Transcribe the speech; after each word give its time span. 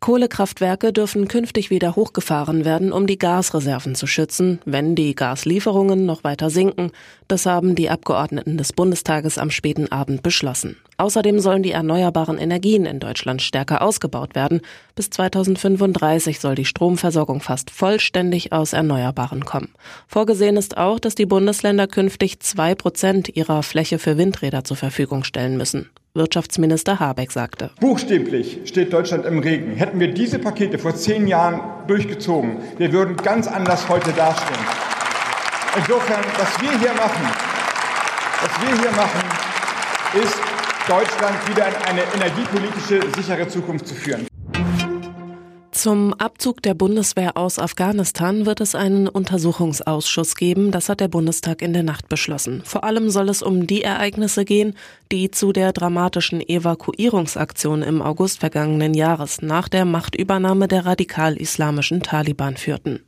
Kohlekraftwerke 0.00 0.92
dürfen 0.92 1.26
künftig 1.26 1.70
wieder 1.70 1.96
hochgefahren 1.96 2.64
werden, 2.64 2.92
um 2.92 3.06
die 3.06 3.18
Gasreserven 3.18 3.94
zu 3.94 4.06
schützen, 4.06 4.60
wenn 4.64 4.94
die 4.94 5.14
Gaslieferungen 5.14 6.04
noch 6.04 6.22
weiter 6.22 6.50
sinken. 6.50 6.92
Das 7.28 7.46
haben 7.46 7.74
die 7.74 7.88
Abgeordneten 7.88 8.58
des 8.58 8.72
Bundestages 8.72 9.38
am 9.38 9.50
späten 9.50 9.90
Abend 9.90 10.22
beschlossen. 10.22 10.76
Außerdem 10.98 11.40
sollen 11.40 11.62
die 11.62 11.72
erneuerbaren 11.72 12.38
Energien 12.38 12.86
in 12.86 13.00
Deutschland 13.00 13.42
stärker 13.42 13.82
ausgebaut 13.82 14.34
werden. 14.34 14.60
Bis 14.94 15.10
2035 15.10 16.40
soll 16.40 16.54
die 16.54 16.64
Stromversorgung 16.64 17.40
fast 17.40 17.70
vollständig 17.70 18.52
aus 18.52 18.74
Erneuerbaren 18.74 19.44
kommen. 19.44 19.74
Vorgesehen 20.06 20.56
ist 20.56 20.76
auch, 20.76 21.00
dass 21.00 21.14
die 21.14 21.26
Bundesländer 21.26 21.86
künftig 21.86 22.40
zwei 22.40 22.74
Prozent 22.74 23.34
ihrer 23.34 23.62
Fläche 23.62 23.98
für 23.98 24.18
Windräder 24.18 24.62
zur 24.62 24.76
Verfügung 24.76 25.24
stellen 25.24 25.56
müssen. 25.56 25.90
Wirtschaftsminister 26.16 26.98
Habeck 26.98 27.30
sagte. 27.30 27.70
Buchstäblich 27.80 28.60
steht 28.64 28.92
Deutschland 28.92 29.24
im 29.26 29.38
Regen. 29.38 29.72
Hätten 29.72 30.00
wir 30.00 30.12
diese 30.12 30.38
Pakete 30.38 30.78
vor 30.78 30.94
zehn 30.94 31.26
Jahren 31.26 31.60
durchgezogen, 31.86 32.56
wir 32.78 32.92
würden 32.92 33.16
ganz 33.16 33.46
anders 33.46 33.88
heute 33.88 34.12
dastehen. 34.12 34.58
Insofern, 35.76 36.24
was 36.38 36.60
wir 36.60 36.78
hier 36.78 36.94
machen, 36.94 37.28
was 38.42 38.60
wir 38.62 38.80
hier 38.80 38.92
machen, 38.92 39.20
ist 40.22 40.36
Deutschland 40.88 41.48
wieder 41.48 41.68
in 41.68 41.74
eine 41.86 42.02
energiepolitische 42.14 43.00
sichere 43.14 43.46
Zukunft 43.48 43.86
zu 43.86 43.94
führen. 43.94 44.26
Zum 45.76 46.14
Abzug 46.14 46.62
der 46.62 46.72
Bundeswehr 46.72 47.36
aus 47.36 47.58
Afghanistan 47.58 48.46
wird 48.46 48.62
es 48.62 48.74
einen 48.74 49.08
Untersuchungsausschuss 49.08 50.34
geben. 50.34 50.70
Das 50.70 50.88
hat 50.88 51.00
der 51.00 51.08
Bundestag 51.08 51.60
in 51.60 51.74
der 51.74 51.82
Nacht 51.82 52.08
beschlossen. 52.08 52.62
Vor 52.64 52.82
allem 52.82 53.10
soll 53.10 53.28
es 53.28 53.42
um 53.42 53.66
die 53.66 53.82
Ereignisse 53.82 54.46
gehen, 54.46 54.74
die 55.12 55.30
zu 55.30 55.52
der 55.52 55.74
dramatischen 55.74 56.40
Evakuierungsaktion 56.40 57.82
im 57.82 58.00
August 58.00 58.40
vergangenen 58.40 58.94
Jahres 58.94 59.42
nach 59.42 59.68
der 59.68 59.84
Machtübernahme 59.84 60.66
der 60.66 60.86
radikal-islamischen 60.86 62.02
Taliban 62.02 62.56
führten. 62.56 63.05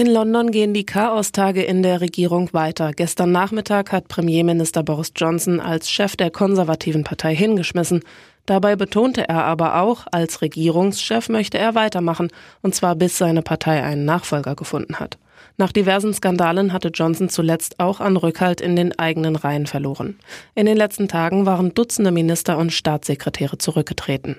In 0.00 0.06
London 0.06 0.50
gehen 0.50 0.72
die 0.72 0.86
Chaostage 0.86 1.62
in 1.62 1.82
der 1.82 2.00
Regierung 2.00 2.48
weiter. 2.54 2.92
Gestern 2.92 3.32
Nachmittag 3.32 3.92
hat 3.92 4.08
Premierminister 4.08 4.82
Boris 4.82 5.12
Johnson 5.14 5.60
als 5.60 5.90
Chef 5.90 6.16
der 6.16 6.30
konservativen 6.30 7.04
Partei 7.04 7.36
hingeschmissen. 7.36 8.00
Dabei 8.46 8.76
betonte 8.76 9.28
er 9.28 9.44
aber 9.44 9.78
auch, 9.82 10.06
als 10.10 10.40
Regierungschef 10.40 11.28
möchte 11.28 11.58
er 11.58 11.74
weitermachen, 11.74 12.28
und 12.62 12.74
zwar 12.74 12.94
bis 12.94 13.18
seine 13.18 13.42
Partei 13.42 13.82
einen 13.82 14.06
Nachfolger 14.06 14.56
gefunden 14.56 14.98
hat. 15.00 15.18
Nach 15.58 15.70
diversen 15.70 16.14
Skandalen 16.14 16.72
hatte 16.72 16.88
Johnson 16.88 17.28
zuletzt 17.28 17.78
auch 17.78 18.00
an 18.00 18.16
Rückhalt 18.16 18.62
in 18.62 18.76
den 18.76 18.98
eigenen 18.98 19.36
Reihen 19.36 19.66
verloren. 19.66 20.18
In 20.54 20.64
den 20.64 20.78
letzten 20.78 21.08
Tagen 21.08 21.44
waren 21.44 21.74
Dutzende 21.74 22.10
Minister 22.10 22.56
und 22.56 22.72
Staatssekretäre 22.72 23.58
zurückgetreten. 23.58 24.36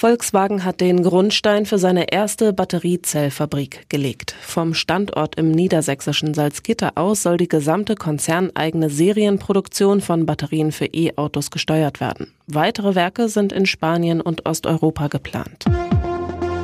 Volkswagen 0.00 0.64
hat 0.64 0.80
den 0.80 1.02
Grundstein 1.02 1.66
für 1.66 1.76
seine 1.76 2.10
erste 2.10 2.54
Batteriezellfabrik 2.54 3.84
gelegt. 3.90 4.34
Vom 4.40 4.72
Standort 4.72 5.34
im 5.34 5.50
niedersächsischen 5.50 6.32
Salzgitter 6.32 6.92
aus 6.94 7.22
soll 7.22 7.36
die 7.36 7.48
gesamte 7.48 7.96
konzerneigene 7.96 8.88
Serienproduktion 8.88 10.00
von 10.00 10.24
Batterien 10.24 10.72
für 10.72 10.86
E-Autos 10.86 11.50
gesteuert 11.50 12.00
werden. 12.00 12.32
Weitere 12.46 12.94
Werke 12.94 13.28
sind 13.28 13.52
in 13.52 13.66
Spanien 13.66 14.22
und 14.22 14.48
Osteuropa 14.48 15.08
geplant. 15.08 15.66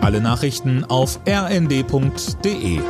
Alle 0.00 0.22
Nachrichten 0.22 0.84
auf 0.84 1.20
rnd.de 1.28 2.80